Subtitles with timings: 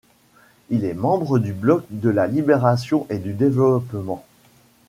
[0.71, 4.25] Il est membre du bloc de la Libération et du Développement.